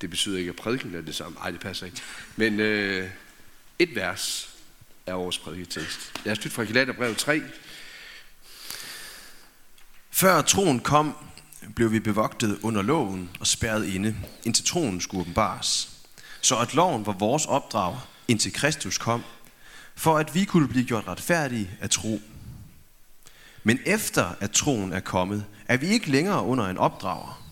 [0.00, 1.38] Det betyder ikke, at prædiken er det samme.
[1.38, 2.00] Nej, det passer ikke.
[2.36, 3.10] Men øh,
[3.78, 4.50] et vers
[5.06, 6.12] er vores prædiketekst.
[6.24, 7.42] Jeg har stødt fra Galaterbrevet 3.
[10.10, 11.14] Før troen kom,
[11.76, 15.90] blev vi bevogtet under loven og spærret inde, indtil troen skulle åbenbares.
[16.40, 17.98] Så at loven var vores opdrag,
[18.28, 19.22] indtil Kristus kom,
[19.94, 22.20] for at vi kunne blive gjort retfærdige af tro.
[23.62, 27.49] Men efter at troen er kommet, er vi ikke længere under en opdrager.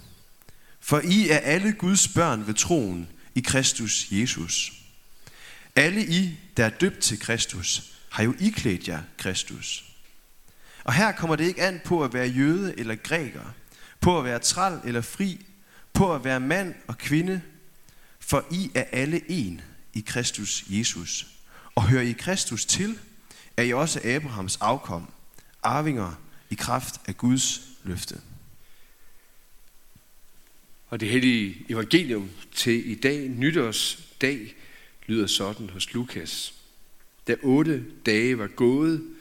[0.88, 4.72] For I er alle Guds børn ved troen i Kristus Jesus.
[5.76, 9.84] Alle I, der er døbt til Kristus, har jo iklædt jer Kristus.
[10.84, 13.54] Og her kommer det ikke an på at være jøde eller græker,
[14.00, 15.46] på at være træl eller fri,
[15.92, 17.40] på at være mand og kvinde,
[18.20, 19.60] for I er alle en
[19.94, 21.26] i Kristus Jesus.
[21.74, 22.98] Og hører I Kristus til,
[23.56, 25.12] er I også Abrahams afkom,
[25.62, 26.12] arvinger
[26.50, 28.20] i kraft af Guds løfte.
[30.88, 34.54] Og det hellige evangelium til i dag, nytårsdag,
[35.06, 36.54] lyder sådan hos Lukas.
[37.26, 39.14] Da otte dage var gået,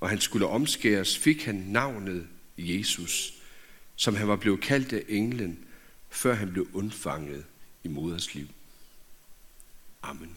[0.00, 2.26] og han skulle omskæres, fik han navnet
[2.58, 3.34] Jesus,
[3.96, 5.58] som han var blevet kaldt af englen,
[6.10, 7.44] før han blev undfanget
[7.84, 8.46] i moders liv.
[10.02, 10.36] Amen.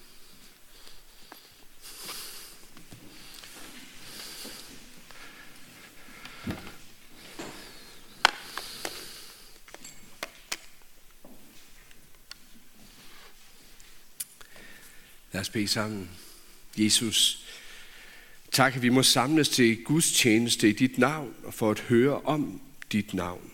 [15.42, 16.10] Lad os bede sammen.
[16.78, 17.46] Jesus,
[18.52, 22.22] tak at vi må samles til Guds tjeneste i dit navn og for at høre
[22.22, 22.62] om
[22.92, 23.52] dit navn.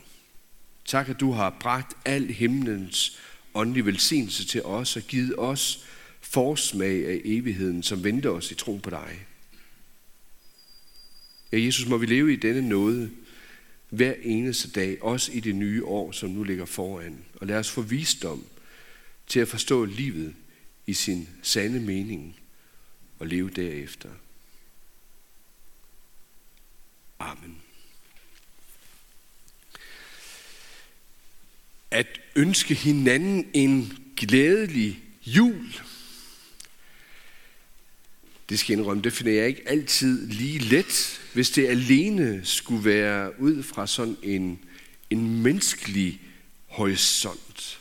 [0.86, 3.20] Tak at du har bragt al himlens
[3.54, 5.86] åndelige velsignelse til os og givet os
[6.22, 9.26] forsmag af evigheden, som venter os i tro på dig.
[11.52, 13.12] Ja, Jesus, må vi leve i denne nåde
[13.90, 17.26] hver eneste dag, også i det nye år, som nu ligger foran.
[17.36, 18.46] Og lad os få visdom
[19.28, 20.36] til at forstå livet
[20.88, 22.40] i sin sande mening
[23.20, 24.10] og leve derefter.
[27.20, 27.62] Amen.
[31.92, 35.74] At ønske hinanden en glædelig jul.
[38.50, 43.42] Det skal indrømme, det finder jeg ikke altid lige let, hvis det alene skulle være
[43.42, 44.60] ud fra sådan en,
[45.10, 46.22] en menneskelig
[46.66, 47.80] horisont.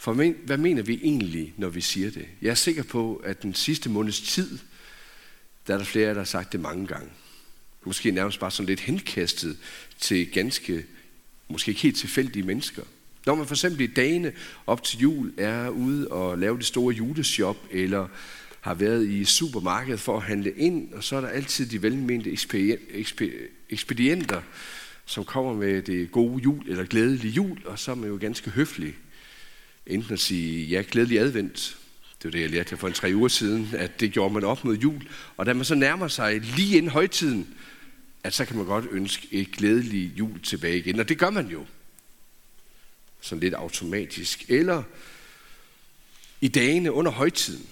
[0.00, 0.12] For
[0.44, 2.26] hvad mener vi egentlig, når vi siger det?
[2.42, 4.58] Jeg er sikker på, at den sidste måneds tid,
[5.66, 7.08] der er der flere, der har sagt det mange gange.
[7.84, 9.56] Måske nærmest bare sådan lidt henkastet
[9.98, 10.84] til ganske,
[11.48, 12.82] måske ikke helt tilfældige mennesker.
[13.26, 14.32] Når man for eksempel i dagene
[14.66, 18.08] op til jul er ude og lave det store juleshop, eller
[18.60, 22.36] har været i supermarkedet for at handle ind, og så er der altid de velmente
[23.70, 24.42] ekspedienter,
[25.06, 28.50] som kommer med det gode jul eller glædelige jul, og så er man jo ganske
[28.50, 28.94] høflig
[29.86, 31.76] enten at sige, ja, glædelig advent.
[32.22, 34.64] Det var det, jeg lærte for en tre uger siden, at det gjorde man op
[34.64, 35.08] mod jul.
[35.36, 37.54] Og da man så nærmer sig lige inden højtiden,
[38.24, 41.00] at så kan man godt ønske et glædeligt jul tilbage igen.
[41.00, 41.66] Og det gør man jo.
[43.20, 44.44] Sådan lidt automatisk.
[44.48, 44.82] Eller
[46.40, 47.66] i dagene under højtiden,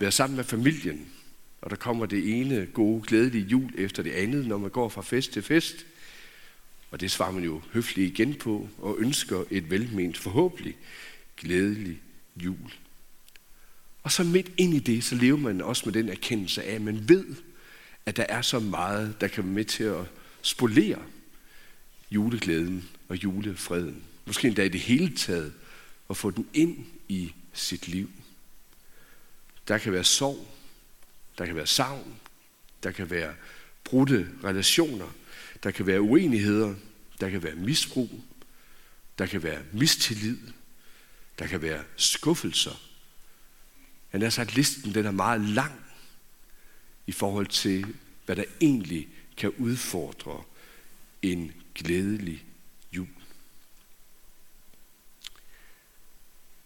[0.00, 1.08] være sammen med familien,
[1.62, 5.02] og der kommer det ene gode, glædelige jul efter det andet, når man går fra
[5.02, 5.86] fest til fest.
[6.92, 10.76] Og det svarer man jo høfligt igen på, og ønsker et velment, forhåbentlig
[11.36, 12.00] glædelig
[12.36, 12.72] jul.
[14.02, 16.82] Og så midt ind i det, så lever man også med den erkendelse af, at
[16.82, 17.24] man ved,
[18.06, 20.04] at der er så meget, der kan være med til at
[20.42, 21.02] spolere
[22.10, 24.02] juleglæden og julefreden.
[24.26, 25.52] Måske endda i det hele taget,
[26.08, 28.10] og få den ind i sit liv.
[29.68, 30.46] Der kan være sorg,
[31.38, 32.16] der kan være savn,
[32.82, 33.34] der kan være
[33.84, 35.06] brudte relationer,
[35.62, 36.74] der kan være uenigheder,
[37.20, 38.10] der kan være misbrug,
[39.18, 40.38] der kan være mistillid,
[41.38, 42.80] der kan være skuffelser.
[44.08, 45.72] Han har sagt, listen den er meget lang
[47.06, 47.86] i forhold til,
[48.26, 50.42] hvad der egentlig kan udfordre
[51.22, 52.44] en glædelig
[52.92, 53.08] jul.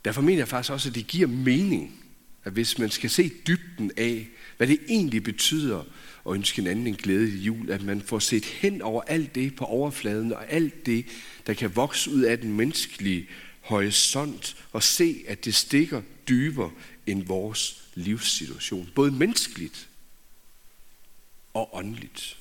[0.05, 2.05] Derfor mener jeg faktisk også, at det giver mening,
[2.45, 5.85] at hvis man skal se dybden af, hvad det egentlig betyder
[6.27, 9.65] og ønske hinanden en glædelig jul, at man får set hen over alt det på
[9.65, 11.07] overfladen, og alt det,
[11.47, 13.29] der kan vokse ud af den menneskelige
[13.61, 16.71] horisont, og se, at det stikker dybere
[17.07, 19.89] end vores livssituation, både menneskeligt
[21.55, 22.39] og åndeligt.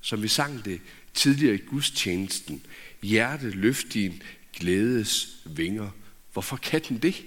[0.00, 0.80] Som vi sang det
[1.14, 2.62] tidligere i gudstjenesten,
[3.02, 4.22] hjerte løft din
[4.52, 5.90] glædes vinger.
[6.32, 7.24] Hvorfor kan den det?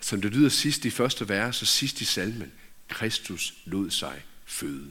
[0.00, 2.52] Som det lyder sidst i første vers og sidst i salmen.
[2.90, 4.90] Kristus lod sig føde.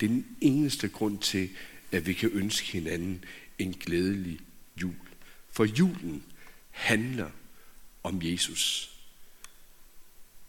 [0.00, 1.50] Det er den eneste grund til,
[1.92, 3.24] at vi kan ønske hinanden
[3.58, 4.40] en glædelig
[4.82, 4.96] jul.
[5.52, 6.24] For julen
[6.70, 7.30] handler
[8.02, 8.92] om Jesus.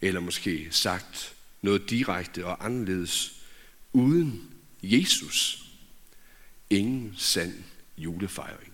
[0.00, 3.42] Eller måske sagt noget direkte og anderledes.
[3.92, 5.64] Uden Jesus,
[6.70, 7.64] ingen sand
[7.98, 8.72] julefejring.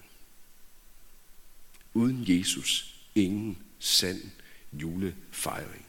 [1.94, 4.22] Uden Jesus, ingen sand
[4.72, 5.83] julefejring.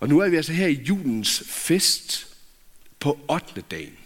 [0.00, 2.36] Og nu er vi altså her i julens fest
[3.00, 3.64] på 8.
[3.70, 3.96] dagen,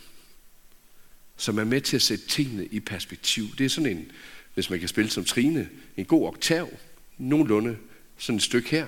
[1.36, 3.56] som er med til at sætte tingene i perspektiv.
[3.58, 4.10] Det er sådan en,
[4.54, 6.78] hvis man kan spille som Trine, en god oktav,
[7.18, 7.76] nogenlunde
[8.18, 8.86] sådan et stykke her,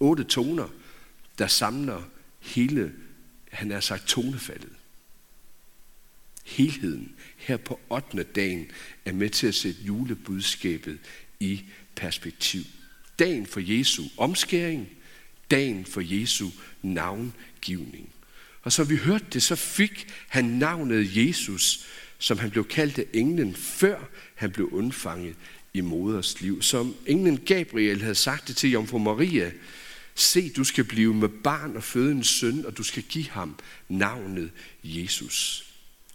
[0.00, 0.68] otte toner,
[1.38, 2.02] der samler
[2.40, 2.92] hele,
[3.50, 4.72] han har sagt, tonefaldet.
[6.44, 8.22] Helheden her på 8.
[8.22, 8.66] dagen
[9.04, 10.98] er med til at sætte julebudskabet
[11.40, 11.62] i
[11.94, 12.62] perspektiv.
[13.18, 14.88] Dagen for Jesu omskæring,
[15.52, 16.48] dagen for Jesu
[16.82, 18.08] navngivning.
[18.62, 21.86] Og så vi hørte det, så fik han navnet Jesus,
[22.18, 23.98] som han blev kaldt af englen, før
[24.34, 25.34] han blev undfanget
[25.74, 26.62] i moders liv.
[26.62, 29.52] Som englen Gabriel havde sagt det til Jomfru Maria,
[30.14, 33.58] se, du skal blive med barn og føde en søn, og du skal give ham
[33.88, 34.50] navnet
[34.84, 35.71] Jesus.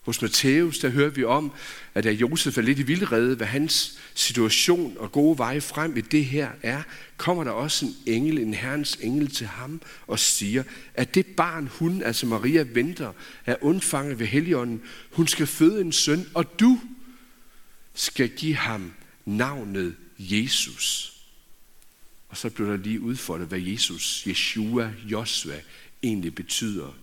[0.07, 1.51] Hos Matthæus, der hører vi om,
[1.93, 6.01] at da Josef er lidt i vildrede, hvad hans situation og gode veje frem i
[6.01, 6.83] det her er,
[7.17, 10.63] kommer der også en engel, en herrens engel til ham og siger,
[10.93, 13.13] at det barn, hun, altså Maria, venter,
[13.45, 14.81] er undfanget ved Helligånden.
[15.11, 16.79] Hun skal føde en søn, og du
[17.93, 18.93] skal give ham
[19.25, 21.13] navnet Jesus.
[22.29, 25.55] Og så blev der lige udfordret, hvad Jesus, Yeshua, Josua,
[26.03, 26.93] egentlig betyder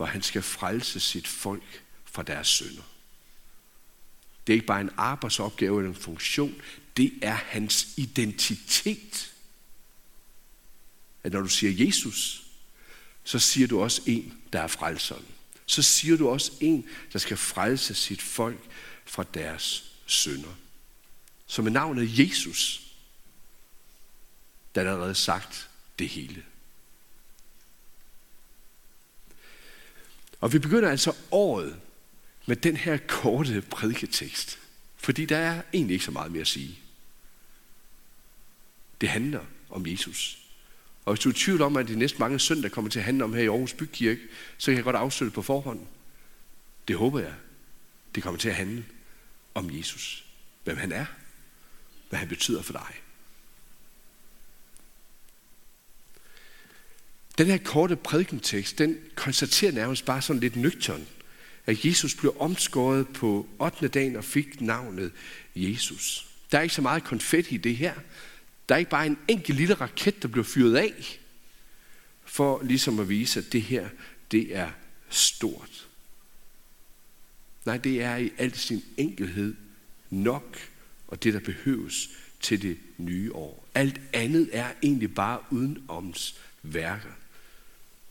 [0.00, 2.82] for han skal frelse sit folk fra deres synder.
[4.46, 6.62] Det er ikke bare en arbejdsopgave eller en funktion,
[6.96, 9.32] det er hans identitet.
[11.24, 12.42] At når du siger Jesus,
[13.24, 15.24] så siger du også en, der er frelseren.
[15.66, 18.60] Så siger du også en, der skal frelse sit folk
[19.04, 20.54] fra deres synder.
[21.46, 22.82] Så med navnet Jesus,
[24.74, 25.68] der er allerede sagt
[25.98, 26.44] det hele.
[30.40, 31.76] Og vi begynder altså året
[32.46, 34.58] med den her korte prædiketekst.
[34.96, 36.78] Fordi der er egentlig ikke så meget mere at sige.
[39.00, 40.38] Det handler om Jesus.
[41.04, 43.04] Og hvis du er i tvivl om, at de næste mange søndage kommer til at
[43.04, 44.20] handle om her i Aarhus Bykirke,
[44.58, 45.86] så kan jeg godt afslutte på forhånd.
[46.88, 47.34] Det håber jeg.
[48.14, 48.84] Det kommer til at handle
[49.54, 50.24] om Jesus.
[50.64, 51.06] Hvem han er.
[52.08, 52.94] Hvad han betyder for dig.
[57.40, 61.06] Den her korte prædikentekst, den konstaterer nærmest bare sådan lidt nøgtern,
[61.66, 63.88] at Jesus blev omskåret på 8.
[63.88, 65.12] dagen og fik navnet
[65.56, 66.26] Jesus.
[66.52, 67.94] Der er ikke så meget konfetti i det her.
[68.68, 71.20] Der er ikke bare en enkelt lille raket, der blev fyret af,
[72.24, 73.88] for ligesom at vise, at det her,
[74.30, 74.70] det er
[75.08, 75.88] stort.
[77.64, 79.54] Nej, det er i al sin enkelhed
[80.10, 80.58] nok,
[81.08, 82.08] og det der behøves
[82.40, 83.68] til det nye år.
[83.74, 87.19] Alt andet er egentlig bare udenoms værker.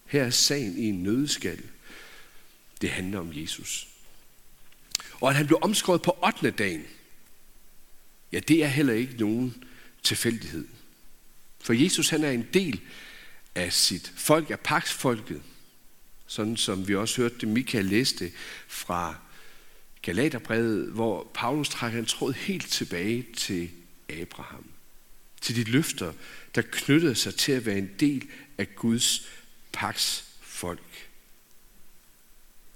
[0.10, 1.62] Her er sagen i en nødskal.
[2.82, 3.88] Det handler om Jesus.
[5.22, 6.52] Og at han blev omskåret på 8.
[6.52, 6.86] dagen,
[8.32, 9.64] ja, det er heller ikke nogen
[10.04, 10.68] tilfældighed.
[11.60, 12.82] For Jesus, han er en del
[13.56, 15.42] af sit folk, af paksfolket.
[16.28, 18.32] Sådan som vi også hørte det, Michael læste
[18.68, 19.16] fra
[20.02, 23.70] Galaterbrevet, hvor Paulus trækker en tråd helt tilbage til
[24.10, 24.66] Abraham.
[25.42, 26.14] Til de løfter,
[26.56, 29.28] der knyttede sig til at være en del af Guds
[29.72, 31.10] paks folk.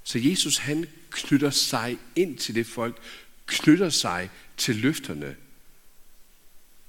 [0.04, 3.02] Så Jesus han knytter sig ind til det folk,
[3.46, 5.36] knytter sig til løfterne.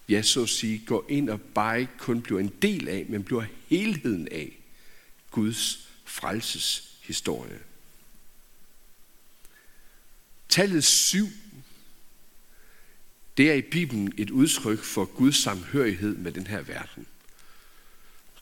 [0.08, 3.24] Ja, så at sige, går ind og bare ikke kun bliver en del af, men
[3.24, 4.58] bliver helheden af
[5.30, 7.60] Guds frelseshistorie.
[10.48, 11.28] Tallet syv,
[13.36, 17.06] det er i Bibelen et udtryk for Guds samhørighed med den her verden.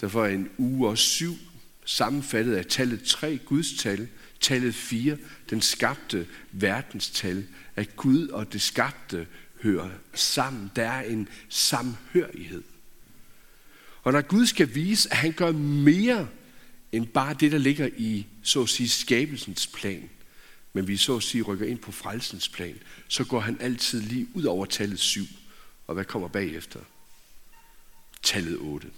[0.01, 1.37] Derfor er en uge og syv
[1.85, 4.09] sammenfattet af tallet 3, Guds tal,
[4.41, 5.17] tallet 4,
[5.51, 7.47] den skabte verdens tal,
[7.77, 9.27] at Gud og det skabte
[9.63, 10.71] hører sammen.
[10.77, 12.63] Der er en samhørighed.
[14.03, 16.29] Og når Gud skal vise, at han gør mere
[16.93, 20.11] end bare det, der ligger i, så at sige, skabelsens plan,
[20.73, 24.29] men vi så at sige rykker ind på frelsens plan, så går han altid lige
[24.35, 25.25] ud over tallet 7.
[25.87, 26.81] Og hvad kommer bagefter?
[28.23, 28.89] Tallet 8.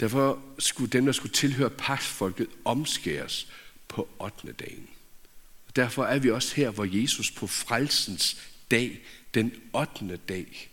[0.00, 3.48] Derfor skulle dem, der skulle tilhøre pagtfolket, omskæres
[3.88, 4.52] på 8.
[4.52, 4.88] dagen.
[5.66, 8.36] Og derfor er vi også her, hvor Jesus på frelsens
[8.70, 9.00] dag,
[9.34, 10.16] den 8.
[10.16, 10.70] dag,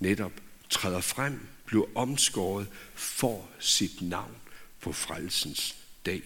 [0.00, 0.32] netop
[0.70, 4.36] træder frem, bliver omskåret for sit navn
[4.80, 6.22] på frelsens dag.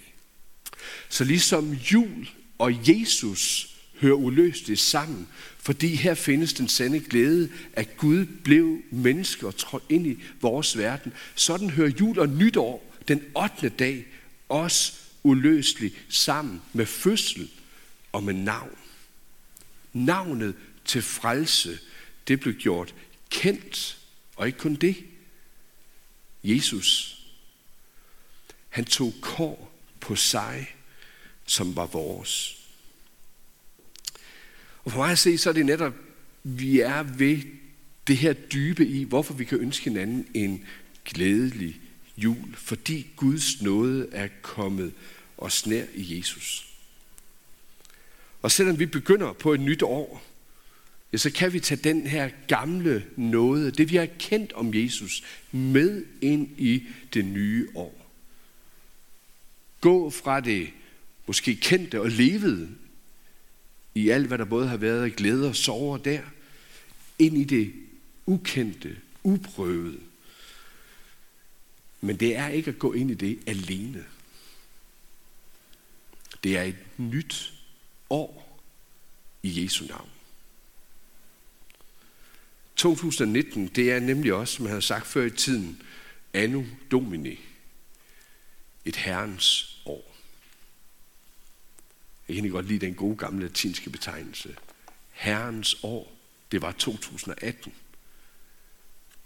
[1.08, 3.71] Så ligesom jul og Jesus
[4.02, 5.28] hører uløseligt sammen,
[5.58, 10.78] fordi her findes den sande glæde, at Gud blev menneske og trådte ind i vores
[10.78, 11.12] verden.
[11.34, 13.68] Sådan hører jul og nytår den 8.
[13.68, 14.06] dag
[14.48, 14.92] også
[15.22, 17.50] uløseligt sammen med fødsel
[18.12, 18.76] og med navn.
[19.92, 20.54] Navnet
[20.84, 21.78] til frelse,
[22.28, 22.94] det blev gjort
[23.30, 23.98] kendt,
[24.36, 24.96] og ikke kun det.
[26.44, 27.18] Jesus,
[28.68, 30.74] han tog kår på sig,
[31.46, 32.61] som var vores.
[34.84, 35.94] Og for mig at se, så er det netop,
[36.42, 37.38] vi er ved
[38.06, 40.64] det her dybe i, hvorfor vi kan ønske hinanden en
[41.04, 41.80] glædelig
[42.16, 42.54] jul.
[42.54, 44.92] Fordi Guds nåde er kommet
[45.38, 46.68] os nær i Jesus.
[48.42, 50.22] Og selvom vi begynder på et nyt år,
[51.12, 55.22] ja, så kan vi tage den her gamle nåde, det vi har kendt om Jesus,
[55.52, 56.82] med ind i
[57.14, 58.12] det nye år.
[59.80, 60.70] Gå fra det
[61.26, 62.68] måske kendte og levede
[63.94, 66.20] i alt, hvad der både har været af glæde og sorger der,
[67.18, 67.72] ind i det
[68.26, 70.00] ukendte, uprøvede.
[72.00, 74.04] Men det er ikke at gå ind i det alene.
[76.44, 77.52] Det er et nyt
[78.10, 78.60] år
[79.42, 80.08] i Jesu navn.
[82.76, 85.82] 2019, det er nemlig også, som jeg har sagt før i tiden,
[86.32, 87.40] Anno Domini.
[88.84, 89.71] Et herrens
[92.34, 94.56] jeg kan godt lide den gode gamle latinske betegnelse.
[95.10, 96.12] Herrens år,
[96.52, 97.74] det var 2018.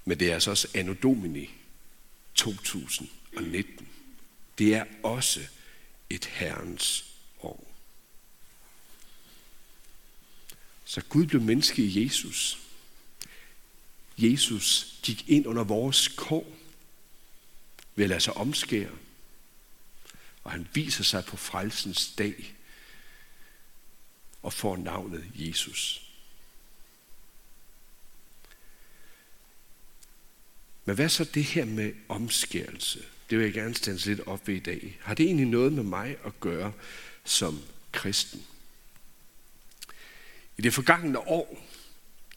[0.04, 1.50] Men det er altså også Anno Domini
[2.34, 3.88] 2019.
[4.58, 5.40] Det er også
[6.10, 7.04] et Herrens
[7.40, 7.72] år.
[10.84, 12.58] Så Gud blev menneske i Jesus.
[14.18, 16.46] Jesus gik ind under vores kår
[17.94, 18.92] ved at lade sig omskære.
[20.44, 22.55] Og han viser sig på frelsens dag
[24.46, 26.02] og får navnet Jesus.
[30.84, 33.04] Men hvad så det her med omskærelse?
[33.30, 34.98] Det vil jeg gerne stande lidt op ved i dag.
[35.02, 36.72] Har det egentlig noget med mig at gøre
[37.24, 37.62] som
[37.92, 38.42] kristen?
[40.56, 41.66] I det forgangne år,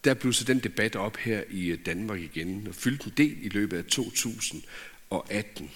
[0.04, 3.50] der blev så den debat op her i Danmark igen, og fyldte en del i
[3.50, 5.72] løbet af 2018.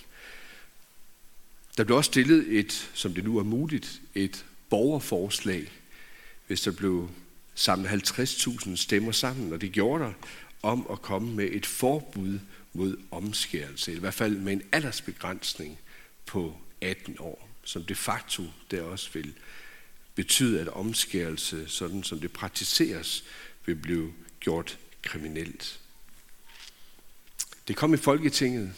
[1.77, 5.82] Der blev også stillet et, som det nu er muligt, et borgerforslag,
[6.53, 7.09] hvis der blev
[7.55, 10.13] samlet 50.000 stemmer sammen, og det gjorde der,
[10.61, 12.39] om at komme med et forbud
[12.73, 15.79] mod omskærelse, eller i hvert fald med en aldersbegrænsning
[16.25, 19.33] på 18 år, som de facto der også vil
[20.15, 23.23] betyde, at omskærelse, sådan som det praktiseres,
[23.65, 25.79] vil blive gjort kriminelt.
[27.67, 28.73] Det kom i Folketinget,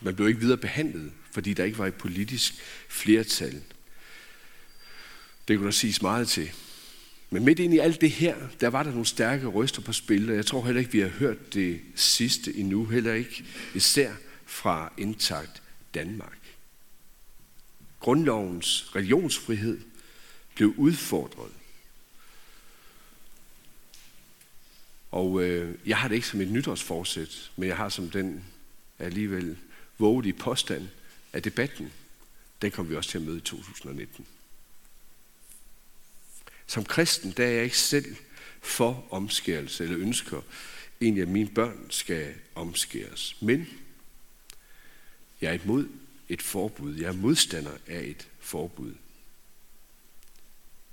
[0.00, 2.54] men blev ikke videre behandlet, fordi der ikke var et politisk
[2.88, 3.62] flertal.
[5.48, 6.52] Det kunne der siges meget til.
[7.30, 10.30] Men midt ind i alt det her, der var der nogle stærke røster på spil,
[10.30, 14.12] og jeg tror heller ikke, vi har hørt det sidste endnu, heller ikke især
[14.46, 15.62] fra Intakt
[15.94, 16.38] Danmark.
[18.00, 19.80] Grundlovens religionsfrihed
[20.54, 21.52] blev udfordret.
[25.10, 28.44] Og øh, jeg har det ikke som et nytårsforsæt, men jeg har som den
[28.98, 29.56] alligevel
[29.98, 30.88] vågelige påstand,
[31.32, 31.92] at debatten,
[32.62, 34.26] den kommer vi også til at møde i 2019.
[36.66, 38.16] Som kristen, der er jeg ikke selv
[38.62, 40.42] for omskærelse, eller ønsker
[41.00, 43.36] egentlig, at mine børn skal omskæres.
[43.40, 43.68] Men
[45.40, 45.88] jeg er imod
[46.28, 46.94] et forbud.
[46.94, 48.94] Jeg er modstander af et forbud.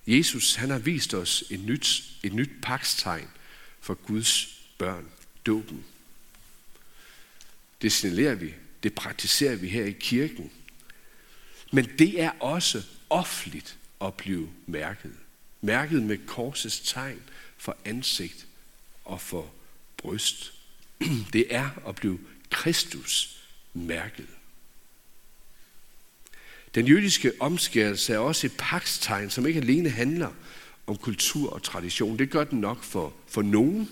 [0.08, 3.28] Jesus, han har vist os et nyt, et nyt pakstegn
[3.80, 5.12] for Guds børn,
[5.46, 5.86] dåben.
[7.82, 8.54] Det signalerer vi,
[8.84, 10.52] det praktiserer vi her i kirken.
[11.72, 15.16] Men det er også offentligt at blive mærket.
[15.66, 17.22] Mærket med korsets tegn
[17.58, 18.48] for ansigt
[19.06, 19.52] og for
[19.98, 20.54] bryst.
[21.34, 23.44] Det er at blive Kristus
[23.74, 24.28] mærket.
[26.76, 30.32] Den jødiske omskærelse er også et pakstegn, som ikke alene handler
[30.88, 32.20] om kultur og tradition.
[32.20, 33.90] Det gør den nok for, for nogen.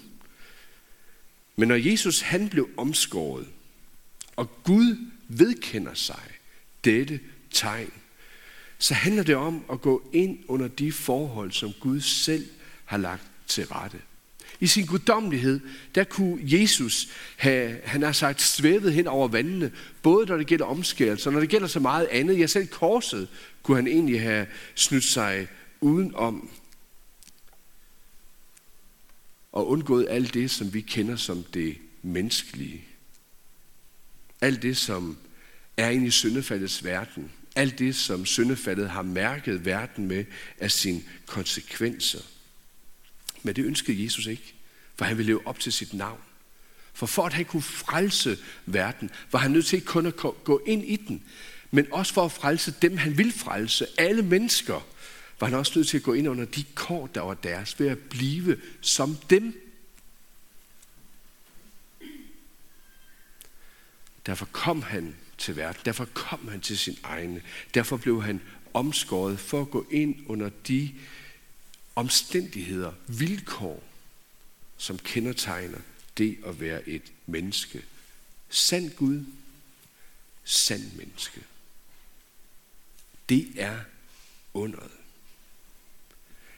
[1.55, 3.47] Men når Jesus han blev omskåret,
[4.35, 4.97] og Gud
[5.27, 6.23] vedkender sig
[6.83, 7.19] dette
[7.51, 7.93] tegn,
[8.81, 12.47] så handler det om at gå ind under de forhold, som Gud selv
[12.85, 13.97] har lagt til rette.
[14.59, 15.59] I sin guddommelighed,
[15.95, 17.07] der kunne Jesus
[17.37, 19.71] have, han har sagt, svævet hen over vandene,
[20.01, 22.39] både når det gælder omskærelse, og når det gælder så meget andet.
[22.39, 23.27] Ja, selv korset
[23.63, 25.47] kunne han egentlig have snydt sig
[25.81, 26.49] udenom
[29.51, 32.81] og undgået alt det, som vi kender som det menneskelige.
[34.41, 35.17] Alt det, som
[35.77, 40.25] er inde i syndefaldets verden, alt det, som syndefaldet har mærket verden med
[40.59, 42.21] af sine konsekvenser.
[43.43, 44.53] Men det ønskede Jesus ikke,
[44.95, 46.19] for han ville leve op til sit navn.
[46.93, 50.61] For for at han kunne frelse verden, var han nødt til ikke kun at gå
[50.67, 51.23] ind i den,
[51.71, 54.87] men også for at frelse dem, han vil frelse, alle mennesker,
[55.39, 57.87] var han også nødt til at gå ind under de kår, der var deres, ved
[57.87, 59.61] at blive som dem.
[64.25, 65.81] Derfor kom han til verden.
[65.85, 67.41] Derfor kom han til sin egne.
[67.73, 68.41] Derfor blev han
[68.73, 70.91] omskåret for at gå ind under de
[71.95, 73.83] omstændigheder, vilkår,
[74.77, 75.79] som kendetegner
[76.17, 77.83] det at være et menneske.
[78.49, 79.25] Sand Gud,
[80.43, 81.41] sand menneske.
[83.29, 83.77] Det er
[84.53, 84.91] underet.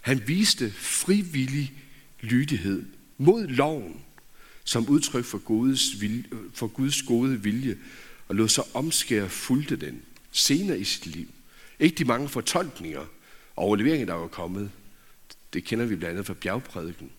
[0.02, 1.74] Han viste frivillig
[2.22, 2.86] lydighed
[3.18, 4.02] mod loven,
[4.64, 6.24] som udtryk for Guds, vilje,
[6.54, 7.78] for Guds gode vilje,
[8.28, 10.02] og lod sig omskære fulgte den
[10.32, 11.28] senere i sit liv.
[11.80, 13.10] Ikke de mange fortolkninger og
[13.56, 14.72] overleveringer, der var kommet.
[15.54, 17.12] Det kender vi blandt andet fra bjergprædiken,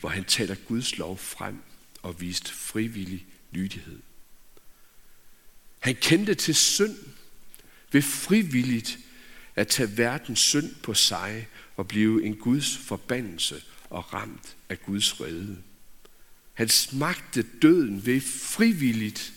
[0.00, 1.62] hvor han taler Guds lov frem
[2.02, 3.98] og viste frivillig lydighed.
[5.78, 6.96] Han kendte til synd
[7.92, 8.98] ved frivilligt
[9.56, 15.20] at tage verdens synd på sig og blive en Guds forbandelse og ramt af Guds
[15.20, 15.62] vrede.
[16.52, 19.32] Han smagte døden ved frivilligt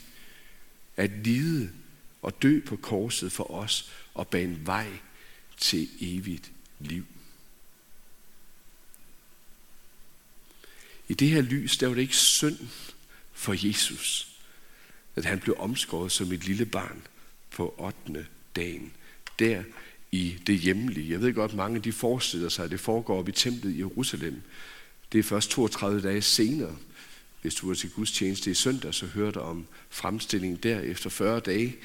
[0.97, 1.69] at lide
[2.21, 4.87] og dø på korset for os og bane vej
[5.57, 7.05] til evigt liv.
[11.07, 12.57] I det her lys, der var det ikke synd
[13.33, 14.35] for Jesus,
[15.15, 17.01] at han blev omskåret som et lille barn
[17.51, 18.25] på 8.
[18.55, 18.93] dagen.
[19.39, 19.63] Der
[20.13, 21.11] i det hjemlige.
[21.11, 24.41] Jeg ved godt, mange de forestiller sig, at det foregår op i templet i Jerusalem.
[25.11, 26.75] Det er først 32 dage senere.
[27.43, 31.75] Hvis du var til gudstjeneste i søndag, så hørte om fremstillingen der efter 40 dage.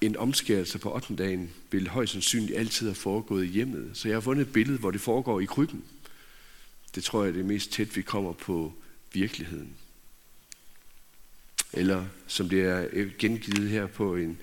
[0.00, 1.16] En omskærelse på 8.
[1.16, 3.90] dagen vil højst sandsynligt altid have foregået i hjemmet.
[3.94, 5.84] Så jeg har fundet et billede, hvor det foregår i krybben.
[6.94, 8.72] Det tror jeg er det mest tæt, vi kommer på
[9.12, 9.76] virkeligheden.
[11.72, 14.38] Eller som det er gengivet her på en,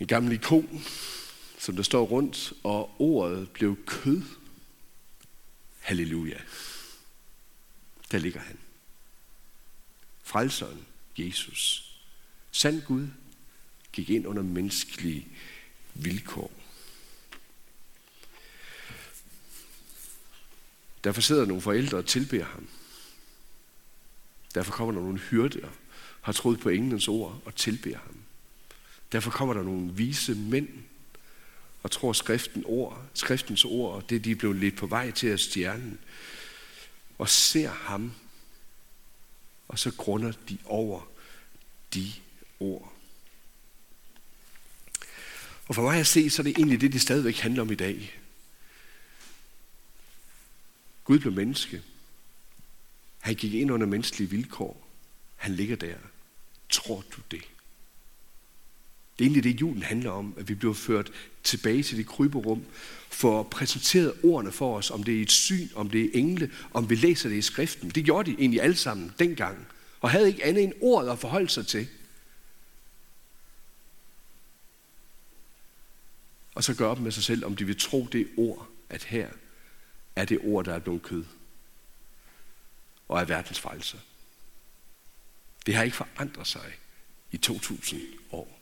[0.00, 0.84] en gammel ikon,
[1.58, 4.22] som der står rundt, og ordet blev kød.
[5.80, 6.38] Halleluja.
[8.14, 8.58] Der ligger han.
[10.22, 10.86] Frelseren,
[11.18, 11.92] Jesus.
[12.50, 13.06] Sand Gud
[13.92, 15.28] gik ind under menneskelige
[15.94, 16.52] vilkår.
[21.04, 22.68] Derfor sidder nogle forældre og tilbeder ham.
[24.54, 25.68] Derfor kommer der nogle hyrder,
[26.20, 28.16] har troet på englens ord og tilbeder ham.
[29.12, 30.68] Derfor kommer der nogle vise mænd
[31.82, 35.26] og tror skriften ord, skriftens ord, og det de er blevet lidt på vej til
[35.26, 35.98] at stjernen,
[37.18, 38.12] og ser ham,
[39.68, 41.08] og så grunder de over
[41.94, 42.12] de
[42.60, 42.92] ord.
[45.66, 47.74] Og for mig at se, så er det egentlig det, det stadigvæk handler om i
[47.74, 48.20] dag.
[51.04, 51.82] Gud blev menneske.
[53.20, 54.88] Han gik ind under menneskelige vilkår.
[55.36, 55.96] Han ligger der.
[56.68, 57.44] Tror du det?
[59.18, 62.64] Det er egentlig det, julen handler om, at vi bliver ført tilbage til det kryberum,
[63.08, 66.90] for præsenteret ordene for os, om det er et syn, om det er engle, om
[66.90, 67.90] vi læser det i skriften.
[67.90, 69.66] Det gjorde de egentlig alle sammen dengang,
[70.00, 71.88] og havde ikke andet end ordet at forholde sig til.
[76.54, 79.28] Og så gør op med sig selv, om de vil tro det ord, at her
[80.16, 81.24] er det ord, der er blevet kød,
[83.08, 83.98] og er verdens frelser.
[85.66, 86.72] Det har ikke forandret sig
[87.32, 88.00] i 2000
[88.30, 88.53] år.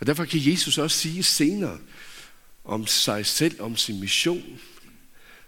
[0.00, 1.78] Og derfor kan Jesus også sige senere
[2.64, 4.60] om sig selv, om sin mission,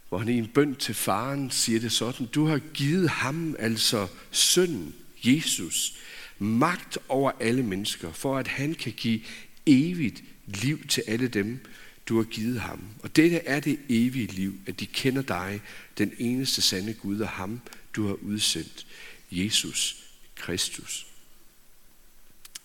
[0.09, 4.09] hvor han i en bøn til faren siger det sådan, du har givet ham, altså
[4.31, 5.95] sønnen, Jesus,
[6.39, 9.21] magt over alle mennesker, for at han kan give
[9.67, 11.61] evigt liv til alle dem,
[12.09, 12.81] du har givet ham.
[13.03, 15.61] Og dette er det evige liv, at de kender dig,
[15.99, 17.61] den eneste sande Gud, og ham,
[17.97, 18.87] du har udsendt,
[19.31, 19.97] Jesus
[20.35, 21.12] Kristus.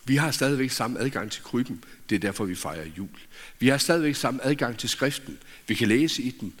[0.08, 1.84] Vi har stadigvæk samme adgang til krybben.
[2.10, 3.08] Det er derfor, vi fejrer jul.
[3.58, 5.38] Vi har stadigvæk samme adgang til skriften.
[5.66, 6.54] Vi kan læse i den.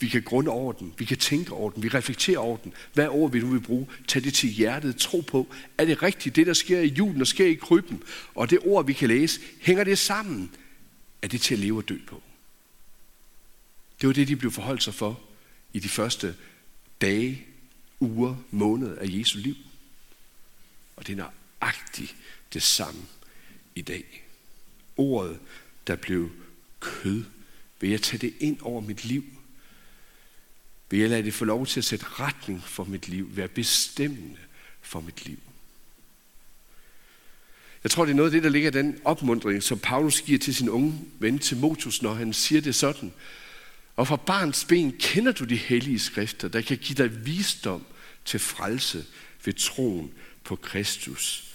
[0.00, 0.94] Vi kan grunde over den.
[0.98, 1.82] Vi kan tænke over den.
[1.82, 2.72] Vi reflekterer over den.
[2.92, 3.86] Hvad ord vi nu vil bruge?
[4.08, 4.96] Tag det til hjertet.
[4.96, 5.54] Tro på.
[5.78, 8.02] Er det rigtigt, det der sker i julen og sker i krybben?
[8.34, 10.50] Og det ord, vi kan læse, hænger det sammen?
[11.22, 12.22] Er det til at leve og dø på?
[14.00, 15.20] Det var det, de blev forholdt sig for
[15.72, 16.34] i de første
[17.00, 17.46] dage,
[18.00, 19.54] uger, måneder af Jesu liv.
[20.96, 22.16] Og det er nøjagtigt
[22.52, 23.00] det samme
[23.74, 24.24] i dag.
[24.96, 25.38] Ordet,
[25.86, 26.30] der blev
[26.80, 27.24] kød.
[27.80, 29.24] Vil jeg tage det ind over mit liv?
[30.90, 33.36] Vil jeg lade det få lov til at sætte retning for mit liv?
[33.36, 34.38] Være bestemmende
[34.80, 35.38] for mit liv?
[37.84, 40.38] Jeg tror, det er noget af det, der ligger i den opmundring, som Paulus giver
[40.38, 43.12] til sin unge ven Timotheus, når han siger det sådan.
[43.96, 47.86] Og fra barns ben kender du de hellige skrifter, der kan give dig visdom
[48.24, 49.04] til frelse
[49.44, 50.12] ved troen
[50.44, 51.45] på Kristus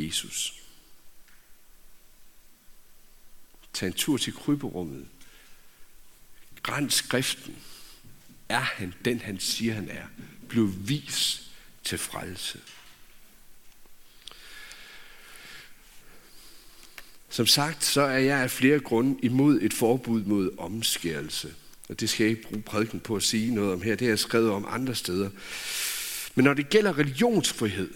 [0.00, 0.54] Jesus.
[3.72, 5.08] Tag en tur til kryberummet.
[6.62, 7.56] Græns skriften.
[8.48, 10.06] Er han den, han siger, han er?
[10.48, 11.50] Bliv vis
[11.84, 12.60] til frelse.
[17.28, 21.54] Som sagt, så er jeg af flere grunde imod et forbud mod omskærelse.
[21.88, 23.94] Og det skal jeg ikke bruge prædiken på at sige noget om her.
[23.94, 25.30] Det har jeg skrevet om andre steder.
[26.34, 27.94] Men når det gælder religionsfrihed,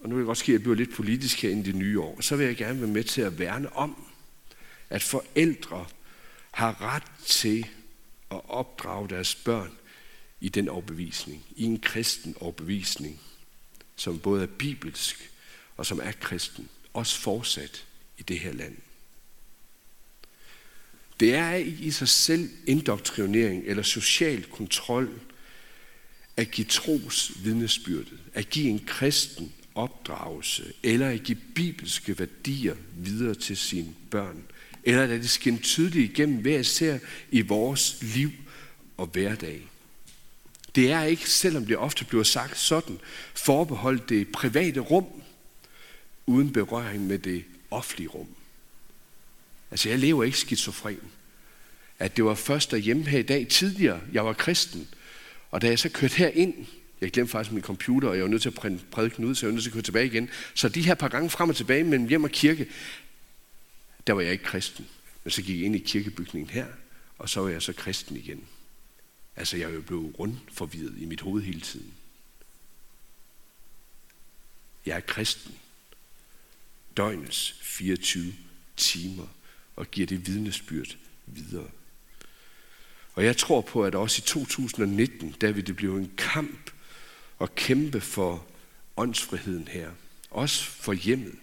[0.00, 2.00] og nu vil jeg godt ske, at jeg bliver lidt politisk her i det nye
[2.00, 4.06] år, så vil jeg gerne være med til at værne om,
[4.90, 5.86] at forældre
[6.50, 7.66] har ret til
[8.30, 9.72] at opdrage deres børn
[10.40, 13.20] i den overbevisning, i en kristen overbevisning,
[13.96, 15.30] som både er bibelsk
[15.76, 17.84] og som er kristen, også fortsat
[18.18, 18.76] i det her land.
[21.20, 25.20] Det er ikke i sig selv indoktrinering eller social kontrol
[26.36, 33.34] at give tros vidnesbyrdet, at give en kristen opdragelse, eller at give bibelske værdier videre
[33.34, 34.42] til sine børn,
[34.84, 36.98] eller at det skinner tydeligt igennem hver især
[37.30, 38.30] i vores liv
[38.96, 39.62] og hverdag.
[40.74, 42.98] Det er ikke, selvom det ofte bliver sagt sådan,
[43.34, 45.06] forbeholdt det private rum,
[46.26, 48.28] uden berøring med det offentlige rum.
[49.70, 51.00] Altså, jeg lever ikke skizofren.
[51.98, 54.88] At det var først derhjemme her i dag, tidligere, jeg var kristen.
[55.50, 56.54] Og da jeg så kørte her ind,
[57.00, 59.46] jeg glemte faktisk min computer, og jeg var nødt til at printe prædiken ud, så
[59.46, 60.30] jeg var nødt til at køre tilbage igen.
[60.54, 62.66] Så de her par gange frem og tilbage mellem hjem og kirke,
[64.06, 64.86] der var jeg ikke kristen.
[65.24, 66.66] Men så gik jeg ind i kirkebygningen her,
[67.18, 68.44] og så var jeg så kristen igen.
[69.36, 70.14] Altså, jeg er jo blevet
[70.98, 71.94] i mit hoved hele tiden.
[74.86, 75.54] Jeg er kristen.
[76.96, 78.34] Døgnets 24
[78.76, 79.26] timer,
[79.76, 81.68] og giver det vidnesbyrd videre.
[83.14, 86.70] Og jeg tror på, at også i 2019, der vil det blive en kamp
[87.40, 88.46] at kæmpe for
[88.96, 89.90] åndsfriheden her.
[90.30, 91.34] Også for hjemmet.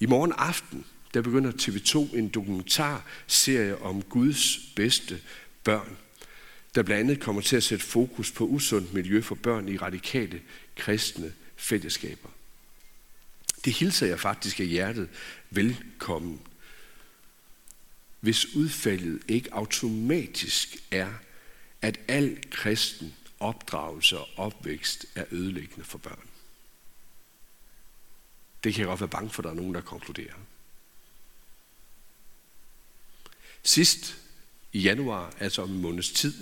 [0.00, 5.20] I morgen aften, der begynder TV2 en dokumentarserie om Guds bedste
[5.64, 5.96] børn,
[6.74, 10.40] der blandt andet kommer til at sætte fokus på usundt miljø for børn i radikale
[10.76, 12.28] kristne fællesskaber.
[13.64, 15.08] Det hilser jeg faktisk af hjertet
[15.50, 16.40] velkommen
[18.22, 21.12] hvis udfaldet ikke automatisk er,
[21.82, 26.28] at al kristen opdragelse og opvækst er ødelæggende for børn.
[28.64, 30.34] Det kan jeg godt være bange for, at der er nogen, der konkluderer.
[33.62, 34.16] Sidst
[34.72, 36.34] i januar, altså om en måneds tid,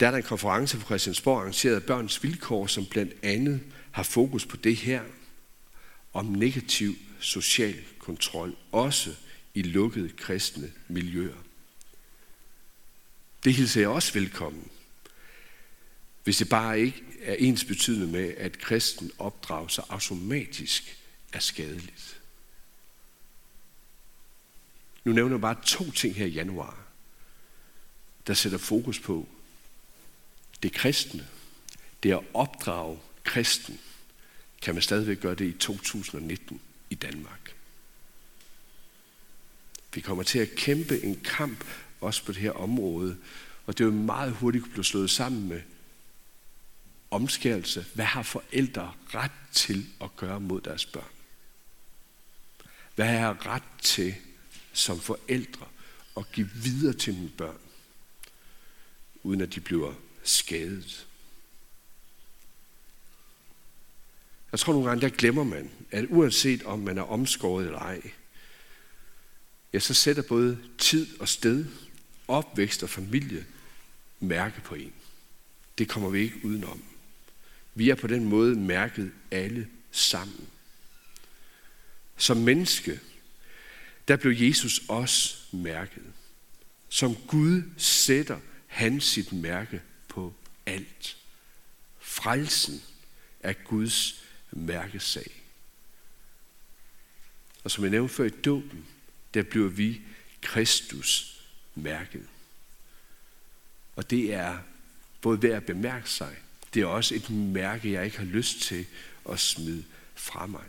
[0.00, 4.02] der er der en konference på Christiansborg arrangeret af Børns Vilkår, som blandt andet har
[4.02, 5.02] fokus på det her
[6.12, 9.14] om negativ social kontrol, også
[9.54, 11.36] i lukkede kristne miljøer.
[13.44, 14.70] Det hilser jeg også velkommen,
[16.24, 20.98] hvis det bare ikke er ens betydende med, at kristen opdragelse automatisk
[21.32, 22.20] er skadeligt.
[25.04, 26.84] Nu nævner jeg bare to ting her i januar,
[28.26, 29.28] der sætter fokus på
[30.62, 31.26] det kristne.
[32.02, 33.80] Det at opdrage kristen.
[34.62, 36.60] Kan man stadigvæk gøre det i 2019
[36.90, 37.54] i Danmark?
[39.94, 41.64] Vi kommer til at kæmpe en kamp
[42.00, 43.16] også på det her område,
[43.66, 45.60] og det er jo meget hurtigt blive slået sammen med
[47.14, 47.86] omskærelse.
[47.94, 51.10] Hvad har forældre ret til at gøre mod deres børn?
[52.94, 54.14] Hvad har jeg ret til
[54.72, 55.66] som forældre
[56.16, 57.58] at give videre til mine børn,
[59.22, 61.06] uden at de bliver skadet?
[64.52, 68.00] Jeg tror nogle gange, der glemmer man, at uanset om man er omskåret eller ej,
[69.72, 71.66] ja, så sætter både tid og sted,
[72.28, 73.46] opvækst og familie
[74.20, 74.92] mærke på en.
[75.78, 76.82] Det kommer vi ikke udenom.
[77.74, 80.48] Vi er på den måde mærket alle sammen.
[82.16, 83.00] Som menneske,
[84.08, 86.02] der blev Jesus også mærket.
[86.88, 90.34] Som Gud sætter han sit mærke på
[90.66, 91.16] alt.
[91.98, 92.82] Frelsen
[93.40, 95.42] er Guds mærkesag.
[97.64, 98.86] Og som jeg nævnte før i dåben,
[99.34, 100.00] der bliver vi
[100.42, 101.40] Kristus
[101.74, 102.26] mærket.
[103.96, 104.58] Og det er
[105.20, 106.36] både værd at bemærke sig,
[106.74, 108.86] det er også et mærke, jeg ikke har lyst til
[109.30, 109.84] at smide
[110.14, 110.64] fra mig.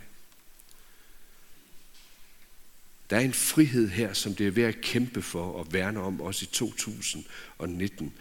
[3.10, 6.20] Der er en frihed her, som det er værd at kæmpe for og værne om
[6.20, 8.14] også i 2019.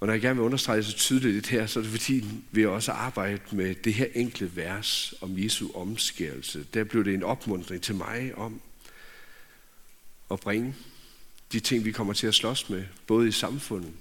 [0.00, 2.66] Og når jeg gerne vil understrege så tydeligt lidt her, så er det fordi, vi
[2.66, 6.66] også arbejde med det her enkle vers om Jesu omskærelse.
[6.74, 8.60] Der blev det en opmuntring til mig om
[10.30, 10.74] at bringe
[11.52, 13.92] de ting, vi kommer til at slås med, både i samfundet,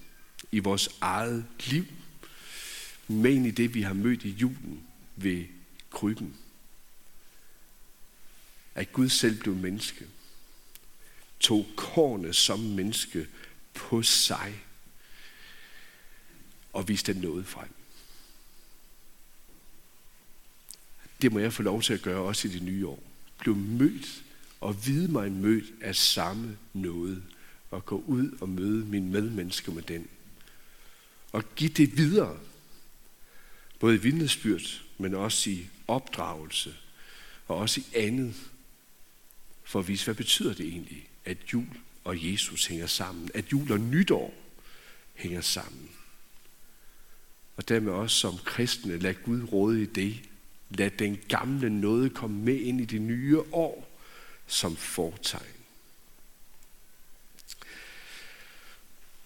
[0.52, 1.86] i vores eget liv,
[3.08, 5.46] men i det, vi har mødt i julen ved
[5.92, 6.36] krybben.
[8.76, 10.08] At Gud selv blev menneske,
[11.40, 13.28] tog kornet som menneske
[13.74, 14.64] på sig
[16.74, 17.70] og viste den noget frem.
[21.22, 23.04] Det må jeg få lov til at gøre også i det nye år.
[23.40, 24.24] Bliv mødt
[24.62, 27.24] og vide mig mødt af samme noget
[27.72, 30.08] og gå ud og møde min medmenneske med den.
[31.32, 32.40] Og give det videre.
[33.84, 36.76] Både i vidnesbyrd, men også i opdragelse
[37.48, 38.36] og også i andet.
[39.64, 41.68] For at vise, hvad betyder det egentlig, at jul
[42.04, 43.32] og Jesus hænger sammen.
[43.34, 44.34] At jul og nytår
[45.14, 45.90] hænger sammen.
[47.58, 50.20] Og dermed også som kristne, lad Gud råde i det.
[50.70, 54.00] Lad den gamle noget komme med ind i det nye år
[54.48, 55.53] som fortegn.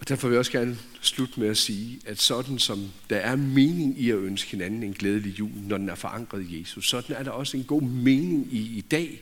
[0.07, 3.35] Og derfor vil jeg også gerne slutte med at sige, at sådan som der er
[3.35, 7.15] mening i at ønske hinanden en glædelig jul, når den er forankret i Jesus, sådan
[7.15, 9.21] er der også en god mening i i dag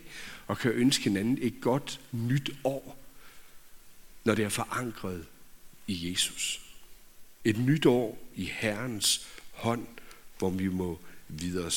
[0.49, 2.97] at kan ønske hinanden et godt nyt år,
[4.23, 5.25] når det er forankret
[5.87, 6.61] i Jesus.
[7.43, 9.87] Et nyt år i Herrens hånd,
[10.37, 11.71] hvor vi må videre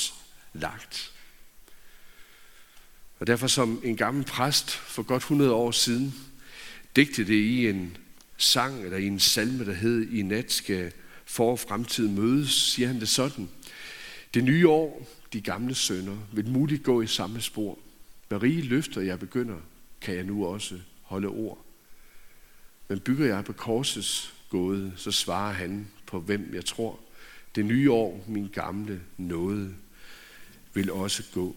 [0.53, 1.12] lagt.
[3.21, 6.14] Og derfor som en gammel præst for godt 100 år siden,
[6.97, 7.97] digtede det i en
[8.38, 10.92] sang eller i en salme, der hed I nat skal
[11.24, 13.48] for fremtid mødes, siger han det sådan.
[14.35, 17.79] Det nye år, de gamle sønder, vil muligt gå i samme spor.
[18.31, 19.57] Med rige løfter jeg begynder,
[20.01, 21.64] kan jeg nu også holde ord.
[22.88, 27.01] Men bygger jeg på korsets gåde, så svarer han på hvem jeg tror.
[27.55, 29.74] Det nye år, min gamle nåde,
[30.74, 31.57] vil også gå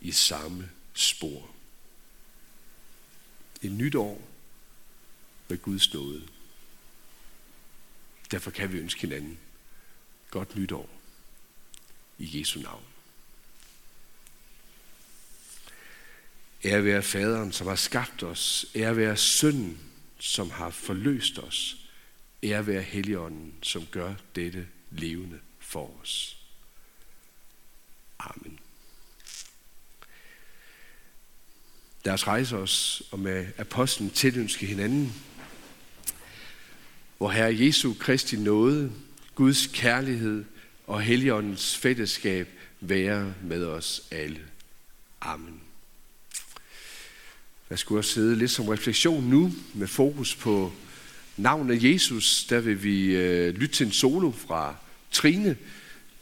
[0.00, 1.50] i samme spor.
[3.62, 4.22] Et nyt år
[5.50, 6.22] med Guds nåde.
[8.30, 9.38] Derfor kan vi ønske hinanden
[10.30, 10.90] godt nytår
[12.18, 12.84] i Jesu navn.
[16.64, 18.66] Ære være faderen, som har skabt os.
[18.74, 19.78] Ære være sønnen,
[20.18, 21.76] som har forløst os.
[22.42, 26.36] Ære være Helligånden, som gør dette levende for os.
[28.18, 28.58] Amen.
[32.04, 35.14] Lad os rejse os og med apostlen tilønske hinanden,
[37.20, 38.92] hvor Herre Jesu Kristi nåde,
[39.34, 40.44] Guds kærlighed
[40.86, 42.48] og Helligåndens fællesskab
[42.80, 44.40] være med os alle.
[45.20, 45.60] Amen.
[47.70, 50.72] Jeg skulle også sidde lidt som refleksion nu med fokus på
[51.36, 52.44] navnet Jesus.
[52.44, 54.76] Der vil vi øh, lytte til en solo fra
[55.12, 55.56] Trine.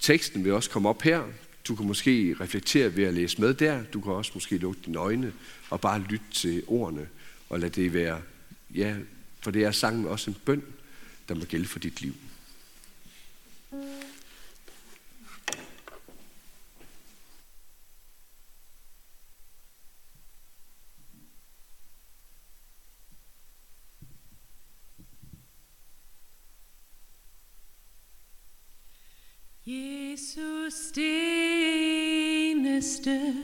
[0.01, 1.23] Teksten vil også komme op her.
[1.69, 3.83] Du kan måske reflektere ved at læse med der.
[3.85, 5.33] Du kan også måske lukke dine øjne
[5.71, 7.09] og bare lytte til ordene
[7.49, 8.21] og lad det være,
[8.75, 8.95] ja,
[9.41, 10.63] for det er sangen også en bøn,
[11.29, 12.15] der må gælde for dit liv.
[29.67, 31.09] Jesus, det
[32.51, 33.35] eneste,